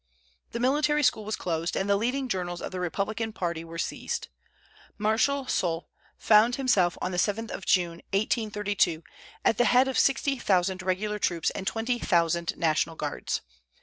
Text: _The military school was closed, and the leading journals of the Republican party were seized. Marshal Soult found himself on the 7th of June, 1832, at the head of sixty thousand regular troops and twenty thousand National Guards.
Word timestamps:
_The 0.51 0.59
military 0.59 1.03
school 1.03 1.25
was 1.25 1.35
closed, 1.35 1.75
and 1.75 1.87
the 1.87 1.95
leading 1.95 2.27
journals 2.27 2.59
of 2.59 2.71
the 2.71 2.79
Republican 2.79 3.31
party 3.33 3.63
were 3.63 3.77
seized. 3.77 4.29
Marshal 4.97 5.45
Soult 5.45 5.85
found 6.17 6.55
himself 6.55 6.97
on 6.99 7.11
the 7.11 7.17
7th 7.19 7.51
of 7.51 7.67
June, 7.67 8.01
1832, 8.11 9.03
at 9.45 9.59
the 9.59 9.65
head 9.65 9.87
of 9.87 9.99
sixty 9.99 10.39
thousand 10.39 10.81
regular 10.81 11.19
troops 11.19 11.51
and 11.51 11.67
twenty 11.67 11.99
thousand 11.99 12.57
National 12.57 12.95
Guards. 12.95 13.41